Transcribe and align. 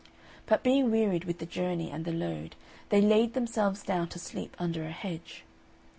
But 0.47 0.63
being 0.63 0.89
wearied 0.89 1.25
with 1.25 1.37
the 1.37 1.45
journey 1.45 1.91
and 1.91 2.05
the 2.05 2.11
load, 2.11 2.55
they 2.89 3.01
laid 3.01 3.35
themselves 3.35 3.83
down 3.83 4.07
to 4.07 4.17
sleep 4.17 4.55
under 4.57 4.83
a 4.83 4.89
hedge. 4.89 5.43